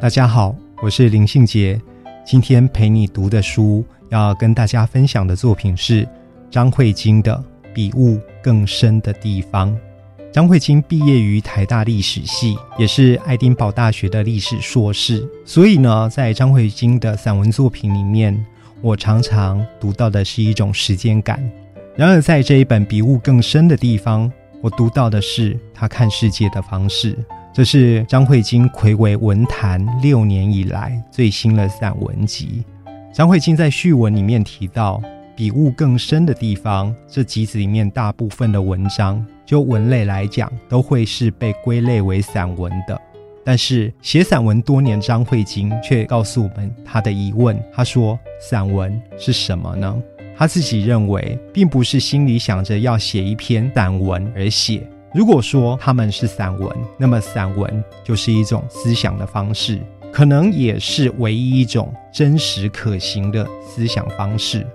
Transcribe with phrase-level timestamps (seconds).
[0.00, 1.80] 大家好，我是林信杰。
[2.24, 6.08] 今天陪你读的书，要跟大家分享的作品是
[6.48, 7.34] 张慧晶的
[7.74, 9.74] 《比雾更深的地方》。
[10.32, 15.28] 张慧晶毕业于台大历史系，也是爱丁堡大学的历史硕士。
[15.44, 18.46] 所以呢，在张慧晶的散文作品里面，
[18.80, 21.42] 我常常读到的是一种时间感。
[21.96, 27.18] 然而，在这一本《比雾更深的地方》，我读到的是他看世界的方式。
[27.52, 32.64] 这是张慧晶魁为文坛六年以来最新的散文集。
[33.12, 35.02] 张慧晶在序文里面提到，
[35.34, 43.00] 比物更深的地方，这集子里面大部分的文章，就文类来讲，都会是被归类为散文的。
[43.44, 47.60] 但是写散文多年，张慧晶却告诉我们他的疑问。
[47.72, 50.00] 他说：“散文是什么呢？”
[50.36, 54.86] 他自己认为，并不是心里想着要写一篇散文而写。
[55.14, 59.80] 如果说他们是散文，那么散文就是一种思想的方式，
[60.12, 64.66] 可能也是唯一一种真实可行的思想方式。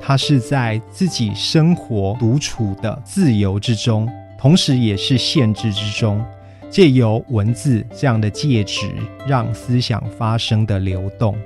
[0.00, 6.24] 它是在自己生活独处的自由之中，同时也是限制之中，
[6.70, 8.90] 借由文字这样的介质，
[9.26, 11.36] 让思想发生的流动。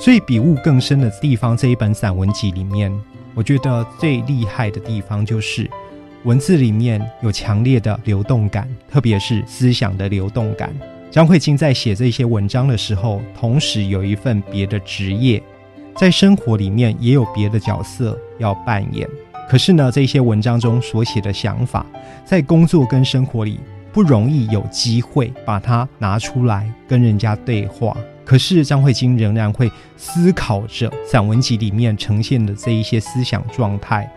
[0.00, 2.92] 所以，比雾更深的地方这一本散文集里面，
[3.34, 5.70] 我觉得最厉害的地方就是。
[6.26, 10.74] 文字里面有强烈的流动感，特别是思想的流动感。
[11.08, 15.40] 张慧晶在写这些文章的时候，同时有一份别的职业，
[15.94, 19.08] 在生活里面也有别的角色要扮演。
[19.48, 21.86] 可是呢，这些文章中所写的想法，
[22.24, 23.60] 在工作跟生活里
[23.92, 27.96] 不容易有机会把它拿出来跟人家对话。
[28.24, 34.12] 可是张慧晶仍然会思考着散文集里面呈现的这一些思想状态。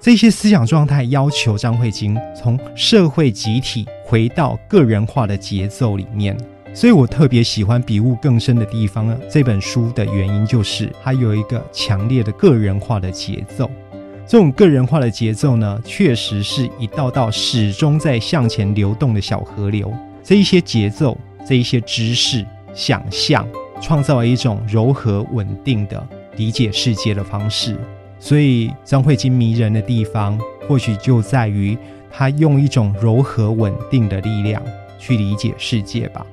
[0.00, 6.34] 这些思想状态要求张慧晶从社会集体回到个人化的节奏里面，
[6.72, 9.20] 所以我特别喜欢《比物更深的地方》呢。
[9.28, 13.70] 这本书的原因就是它有一个强烈的个人化的节奏。
[14.26, 19.92] 这种个人化的节奏呢，确实是一道道始终在向前流动的小河流。
[20.24, 21.14] 这一些节奏，
[21.46, 23.46] 这一些知识、想象，
[23.82, 27.76] 创造了一种柔和稳定的理解世界的方式。
[28.20, 30.38] 所以张慧晶迷人的地方，
[30.68, 31.76] 或许就在于
[32.12, 34.62] 她用一种柔和稳定的力量
[34.98, 36.24] 去理解世界吧。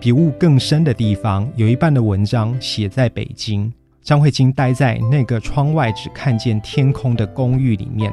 [0.00, 3.70] 比雾更深的地方，有一半的文章写在北京，
[4.02, 8.10] 张慧晶待在那个窗外只看见天空的公寓里面；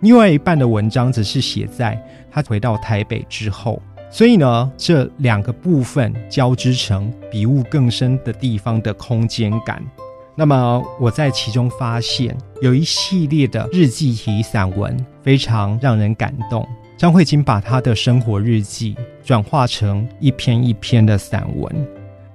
[0.00, 3.80] 另外一半的文章则是写在她回到台北之后。
[4.10, 9.82] 所以呢，这两个部分交织成比雾更深的地方的空间感。
[10.36, 16.66] 那么我在其中发现有一系列的日记体散文，非常让人感动。
[16.96, 21.72] 张慧晶把她的生活日记转化成一篇一篇的散文。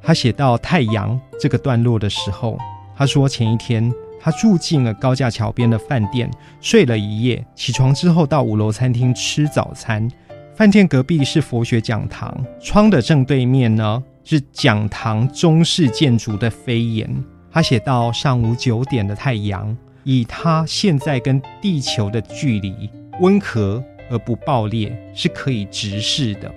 [0.01, 2.57] 她写到太阳这个段落的时候，
[2.95, 10.09] 她说前一天她住进了高架桥边的饭店，睡了一夜，起床之后到五楼餐厅吃早餐。
[10.55, 17.09] 饭店隔壁是佛学讲堂，窗的正对面呢是讲堂中式建筑的飞檐。
[17.51, 22.89] 他写到上午九点的太阳，以他现在跟地球的距离，
[23.21, 26.51] 温和而不爆裂，是可以直视的。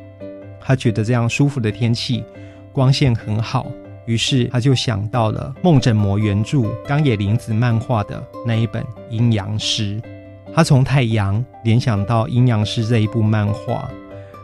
[0.61, 2.23] 他觉得这样舒服的天气，
[2.73, 3.67] 光线很好，
[4.05, 10.01] 于是他就想到了梦枕魔原著冈野林子漫画的那一本《阴阳师》。
[10.55, 13.91] 他从太阳联想到《阴阳师》这一部漫画，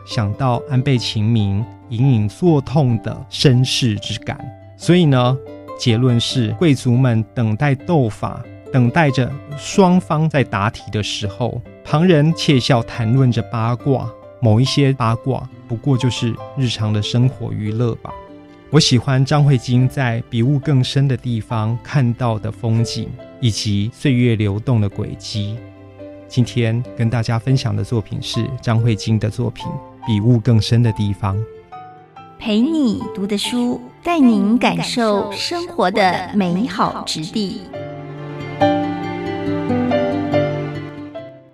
[0.07, 4.43] 想到安倍晴明隐隐作痛的身世之感，
[4.75, 5.37] 所以呢。
[5.79, 14.11] 结论是，贵族们等待斗法，等待着双方在答题的时候，旁人窃笑谈论着八卦。
[14.41, 18.11] 某一些八卦，不过就是日常的生活娱乐吧。
[18.69, 23.09] 我喜欢张慧晶在比雾更深的地方看到的风景，
[23.39, 25.57] 以及岁月流动的轨迹。
[26.27, 29.65] 今天跟大家分享的作品是张慧晶的作品
[30.05, 31.37] 《比雾更深的地方》。
[32.39, 37.63] 陪你读的书，带您感受生活的美好质地。